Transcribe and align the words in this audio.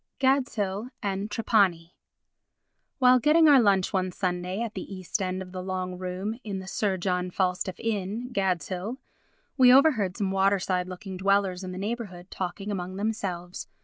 Gadshill 0.19 0.89
and 1.03 1.29
Trapani 1.29 1.93
While 2.97 3.19
getting 3.19 3.47
our 3.47 3.61
lunch 3.61 3.93
one 3.93 4.11
Sunday 4.11 4.59
at 4.61 4.73
the 4.73 4.91
east 4.91 5.21
end 5.21 5.43
of 5.43 5.51
the 5.51 5.61
long 5.61 5.95
room 5.99 6.39
in 6.43 6.57
the 6.57 6.65
Sir 6.65 6.97
John 6.97 7.29
Falstaff 7.29 7.79
Inn, 7.79 8.31
Gadshill, 8.33 8.97
we 9.57 9.71
overheard 9.71 10.17
some 10.17 10.31
waterside 10.31 10.87
looking 10.87 11.17
dwellers 11.17 11.63
in 11.63 11.71
the 11.71 11.77
neighbourhood 11.77 12.31
talking 12.31 12.71
among 12.71 12.95
themselves. 12.95 13.67